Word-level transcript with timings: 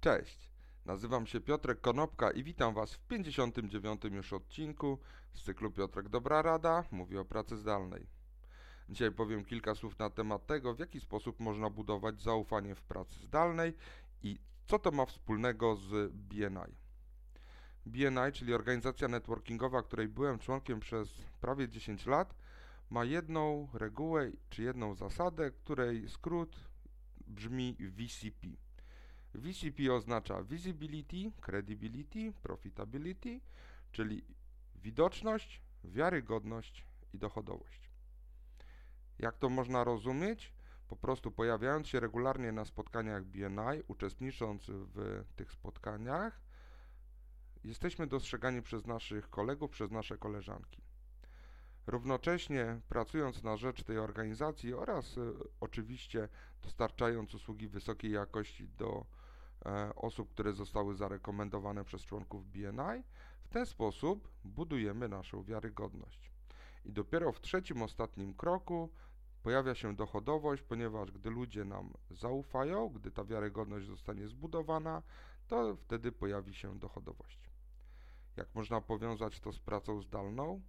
Cześć, 0.00 0.50
nazywam 0.86 1.26
się 1.26 1.40
Piotrek 1.40 1.80
Konopka 1.80 2.30
i 2.30 2.44
witam 2.44 2.74
Was 2.74 2.94
w 2.94 2.98
59. 3.06 4.04
już 4.04 4.32
odcinku 4.32 4.98
z 5.34 5.42
cyklu 5.42 5.70
Piotrek 5.70 6.08
Dobra 6.08 6.42
Rada 6.42 6.84
mówi 6.90 7.18
o 7.18 7.24
pracy 7.24 7.56
zdalnej. 7.56 8.06
Dzisiaj 8.88 9.12
powiem 9.12 9.44
kilka 9.44 9.74
słów 9.74 9.98
na 9.98 10.10
temat 10.10 10.46
tego, 10.46 10.74
w 10.74 10.78
jaki 10.78 11.00
sposób 11.00 11.40
można 11.40 11.70
budować 11.70 12.22
zaufanie 12.22 12.74
w 12.74 12.82
pracy 12.82 13.20
zdalnej 13.20 13.74
i 14.22 14.38
co 14.66 14.78
to 14.78 14.90
ma 14.90 15.06
wspólnego 15.06 15.76
z 15.76 16.12
BNI. 16.12 16.76
BNI, 17.86 18.32
czyli 18.32 18.54
organizacja 18.54 19.08
networkingowa, 19.08 19.82
której 19.82 20.08
byłem 20.08 20.38
członkiem 20.38 20.80
przez 20.80 21.08
prawie 21.40 21.68
10 21.68 22.06
lat, 22.06 22.34
ma 22.90 23.04
jedną 23.04 23.68
regułę 23.74 24.30
czy 24.50 24.62
jedną 24.62 24.94
zasadę, 24.94 25.50
której 25.50 26.08
skrót 26.08 26.56
brzmi 27.26 27.76
VCP. 27.80 28.69
VCP 29.34 29.92
oznacza 29.92 30.42
visibility, 30.42 31.32
credibility, 31.40 32.32
profitability, 32.42 33.40
czyli 33.92 34.24
widoczność, 34.74 35.62
wiarygodność 35.84 36.84
i 37.12 37.18
dochodowość. 37.18 37.90
Jak 39.18 39.38
to 39.38 39.48
można 39.48 39.84
rozumieć? 39.84 40.52
Po 40.88 40.96
prostu 40.96 41.30
pojawiając 41.30 41.88
się 41.88 42.00
regularnie 42.00 42.52
na 42.52 42.64
spotkaniach 42.64 43.24
BNI, 43.24 43.82
uczestnicząc 43.88 44.64
w 44.68 45.24
tych 45.36 45.52
spotkaniach, 45.52 46.40
jesteśmy 47.64 48.06
dostrzegani 48.06 48.62
przez 48.62 48.86
naszych 48.86 49.30
kolegów, 49.30 49.70
przez 49.70 49.90
nasze 49.90 50.18
koleżanki. 50.18 50.82
Równocześnie 51.86 52.80
pracując 52.88 53.42
na 53.42 53.56
rzecz 53.56 53.82
tej 53.82 53.98
organizacji 53.98 54.74
oraz 54.74 55.16
y, 55.16 55.32
oczywiście 55.60 56.28
dostarczając 56.62 57.34
usługi 57.34 57.68
wysokiej 57.68 58.12
jakości 58.12 58.68
do 58.68 59.06
osób, 59.96 60.30
które 60.30 60.52
zostały 60.52 60.94
zarekomendowane 60.94 61.84
przez 61.84 62.02
członków 62.02 62.46
BNI, 62.46 63.02
w 63.40 63.48
ten 63.48 63.66
sposób 63.66 64.28
budujemy 64.44 65.08
naszą 65.08 65.42
wiarygodność. 65.42 66.30
I 66.84 66.92
dopiero 66.92 67.32
w 67.32 67.40
trzecim, 67.40 67.82
ostatnim 67.82 68.34
kroku 68.34 68.90
pojawia 69.42 69.74
się 69.74 69.96
dochodowość, 69.96 70.62
ponieważ 70.62 71.10
gdy 71.10 71.30
ludzie 71.30 71.64
nam 71.64 71.92
zaufają, 72.10 72.88
gdy 72.88 73.10
ta 73.10 73.24
wiarygodność 73.24 73.86
zostanie 73.86 74.28
zbudowana, 74.28 75.02
to 75.48 75.76
wtedy 75.76 76.12
pojawi 76.12 76.54
się 76.54 76.78
dochodowość. 76.78 77.50
Jak 78.36 78.54
można 78.54 78.80
powiązać 78.80 79.40
to 79.40 79.52
z 79.52 79.58
pracą 79.58 80.00
zdalną? 80.00 80.60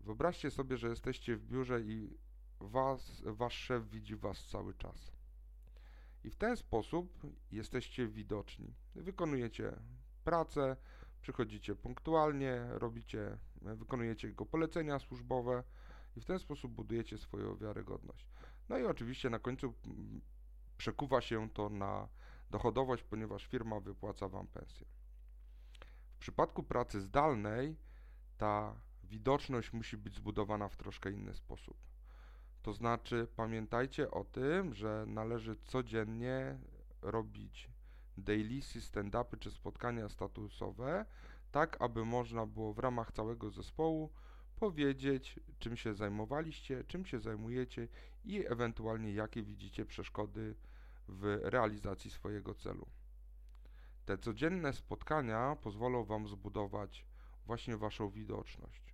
Wyobraźcie 0.00 0.50
sobie, 0.50 0.76
że 0.76 0.88
jesteście 0.88 1.36
w 1.36 1.44
biurze 1.44 1.80
i 1.80 2.18
was, 2.60 3.22
wasz 3.26 3.54
szef 3.54 3.88
widzi 3.88 4.16
was 4.16 4.46
cały 4.46 4.74
czas. 4.74 5.12
I 6.24 6.30
w 6.30 6.36
ten 6.36 6.56
sposób 6.56 7.26
jesteście 7.50 8.08
widoczni. 8.08 8.74
Wykonujecie 8.94 9.76
pracę, 10.24 10.76
przychodzicie 11.20 11.74
punktualnie, 11.74 12.66
robicie, 12.70 13.38
wykonujecie 13.62 14.28
jego 14.28 14.46
polecenia 14.46 14.98
służbowe 14.98 15.62
i 16.16 16.20
w 16.20 16.24
ten 16.24 16.38
sposób 16.38 16.72
budujecie 16.72 17.18
swoją 17.18 17.56
wiarygodność. 17.56 18.26
No 18.68 18.78
i 18.78 18.84
oczywiście 18.84 19.30
na 19.30 19.38
końcu 19.38 19.74
mm, 19.86 20.20
przekuwa 20.78 21.20
się 21.20 21.50
to 21.50 21.68
na 21.68 22.08
dochodowość, 22.50 23.02
ponieważ 23.02 23.46
firma 23.46 23.80
wypłaca 23.80 24.28
Wam 24.28 24.46
pensję. 24.46 24.86
W 26.14 26.18
przypadku 26.18 26.62
pracy 26.62 27.00
zdalnej 27.00 27.76
ta 28.36 28.80
widoczność 29.04 29.72
musi 29.72 29.96
być 29.96 30.14
zbudowana 30.14 30.68
w 30.68 30.76
troszkę 30.76 31.10
inny 31.10 31.34
sposób. 31.34 31.76
To 32.62 32.72
znaczy, 32.72 33.28
pamiętajcie 33.36 34.10
o 34.10 34.24
tym, 34.24 34.74
że 34.74 35.04
należy 35.08 35.56
codziennie 35.56 36.58
robić 37.02 37.70
dailysy, 38.18 38.80
stand-upy 38.80 39.38
czy 39.38 39.50
spotkania 39.50 40.08
statusowe, 40.08 41.06
tak 41.52 41.76
aby 41.80 42.04
można 42.04 42.46
było 42.46 42.72
w 42.72 42.78
ramach 42.78 43.12
całego 43.12 43.50
zespołu 43.50 44.10
powiedzieć, 44.56 45.40
czym 45.58 45.76
się 45.76 45.94
zajmowaliście, 45.94 46.84
czym 46.84 47.06
się 47.06 47.20
zajmujecie 47.20 47.88
i 48.24 48.46
ewentualnie 48.46 49.12
jakie 49.12 49.42
widzicie 49.42 49.86
przeszkody 49.86 50.54
w 51.08 51.38
realizacji 51.42 52.10
swojego 52.10 52.54
celu. 52.54 52.86
Te 54.04 54.18
codzienne 54.18 54.72
spotkania 54.72 55.56
pozwolą 55.62 56.04
Wam 56.04 56.28
zbudować 56.28 57.06
właśnie 57.46 57.76
Waszą 57.76 58.10
widoczność. 58.10 58.91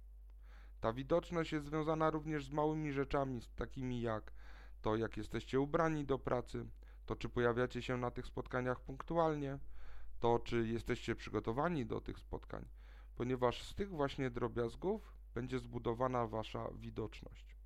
Ta 0.80 0.92
widoczność 0.92 1.52
jest 1.52 1.66
związana 1.66 2.10
również 2.10 2.44
z 2.44 2.50
małymi 2.50 2.92
rzeczami, 2.92 3.40
takimi 3.56 4.00
jak 4.00 4.32
to, 4.82 4.96
jak 4.96 5.16
jesteście 5.16 5.60
ubrani 5.60 6.04
do 6.04 6.18
pracy, 6.18 6.66
to, 7.06 7.16
czy 7.16 7.28
pojawiacie 7.28 7.82
się 7.82 7.96
na 7.96 8.10
tych 8.10 8.26
spotkaniach 8.26 8.80
punktualnie, 8.80 9.58
to, 10.20 10.38
czy 10.38 10.68
jesteście 10.68 11.14
przygotowani 11.14 11.86
do 11.86 12.00
tych 12.00 12.18
spotkań, 12.18 12.64
ponieważ 13.16 13.62
z 13.62 13.74
tych 13.74 13.90
właśnie 13.90 14.30
drobiazgów 14.30 15.12
będzie 15.34 15.58
zbudowana 15.58 16.26
Wasza 16.26 16.68
widoczność. 16.74 17.56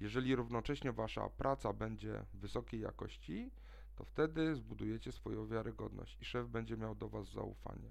Jeżeli 0.00 0.36
równocześnie 0.36 0.92
Wasza 0.92 1.28
praca 1.28 1.72
będzie 1.72 2.24
wysokiej 2.34 2.80
jakości, 2.80 3.50
to 3.94 4.04
wtedy 4.04 4.54
zbudujecie 4.54 5.12
swoją 5.12 5.46
wiarygodność 5.46 6.18
i 6.20 6.24
szef 6.24 6.48
będzie 6.48 6.76
miał 6.76 6.94
do 6.94 7.08
Was 7.08 7.32
zaufanie 7.32 7.90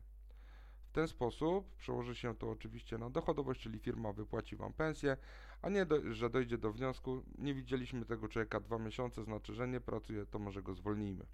ten 0.95 1.07
sposób 1.07 1.75
przełoży 1.75 2.15
się 2.15 2.35
to 2.35 2.49
oczywiście 2.49 2.97
na 2.97 3.09
dochodowość, 3.09 3.61
czyli 3.61 3.79
firma 3.79 4.13
wypłaci 4.13 4.55
Wam 4.55 4.73
pensję, 4.73 5.17
a 5.61 5.69
nie, 5.69 5.85
do, 5.85 6.13
że 6.13 6.29
dojdzie 6.29 6.57
do 6.57 6.71
wniosku, 6.71 7.23
nie 7.37 7.53
widzieliśmy 7.53 8.05
tego 8.05 8.27
człowieka 8.27 8.59
dwa 8.59 8.79
miesiące, 8.79 9.23
znaczy, 9.23 9.53
że 9.53 9.67
nie 9.67 9.81
pracuje, 9.81 10.25
to 10.25 10.39
może 10.39 10.63
go 10.63 10.73
zwolnijmy. 10.73 11.25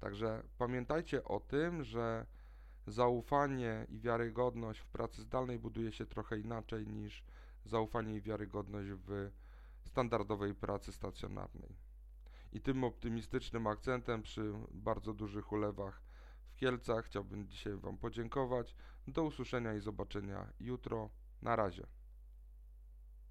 Także 0.00 0.42
pamiętajcie 0.58 1.24
o 1.24 1.40
tym, 1.40 1.84
że 1.84 2.26
zaufanie 2.86 3.86
i 3.88 3.98
wiarygodność 4.00 4.80
w 4.80 4.86
pracy 4.86 5.22
zdalnej 5.22 5.58
buduje 5.58 5.92
się 5.92 6.06
trochę 6.06 6.38
inaczej 6.38 6.86
niż 6.86 7.24
zaufanie 7.64 8.16
i 8.16 8.20
wiarygodność 8.20 8.90
w 8.90 9.30
standardowej 9.84 10.54
pracy 10.54 10.92
stacjonarnej. 10.92 11.76
I 12.52 12.60
tym 12.60 12.84
optymistycznym 12.84 13.66
akcentem 13.66 14.22
przy 14.22 14.52
bardzo 14.70 15.14
dużych 15.14 15.52
ulewach 15.52 16.07
Kielcach. 16.58 17.04
Chciałbym 17.04 17.48
dzisiaj 17.48 17.76
Wam 17.76 17.98
podziękować. 17.98 18.74
Do 19.06 19.24
usłyszenia 19.24 19.74
i 19.74 19.80
zobaczenia 19.80 20.46
jutro. 20.60 21.10
Na 21.42 21.56
razie. 21.56 21.86